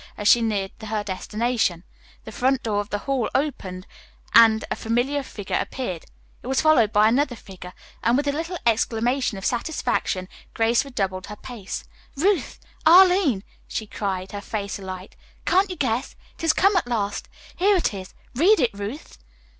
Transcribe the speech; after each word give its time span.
As 0.17 0.27
she 0.27 0.41
neared 0.41 0.71
her 0.81 1.03
destination, 1.03 1.83
the 2.23 2.31
front 2.31 2.63
door 2.63 2.79
of 2.81 2.89
the 2.89 2.97
hall 3.05 3.29
opened 3.35 3.85
and 4.33 4.65
a 4.71 4.75
familiar 4.75 5.21
figure 5.21 5.59
appeared. 5.61 6.05
It 6.41 6.47
was 6.47 6.59
followed 6.59 6.91
by 6.91 7.07
another 7.07 7.35
figure, 7.35 7.71
and 8.01 8.17
with 8.17 8.27
a 8.27 8.31
little 8.31 8.57
exclamation 8.65 9.37
of 9.37 9.45
satisfaction 9.45 10.27
Grace 10.55 10.83
redoubled 10.83 11.27
her 11.27 11.35
pace. 11.35 11.83
"Ruth! 12.17 12.59
Arline!" 12.83 13.43
she 13.67 13.85
cried, 13.85 14.31
her 14.31 14.41
face 14.41 14.79
alight: 14.79 15.15
"Can't 15.45 15.69
you 15.69 15.75
guess? 15.75 16.15
It 16.33 16.41
has 16.41 16.53
come 16.53 16.75
at 16.77 16.87
last. 16.87 17.29
Here 17.57 17.75
it 17.75 17.93
is. 17.93 18.15
Read 18.33 18.59
it, 18.59 18.71
Ruth." 18.73 19.19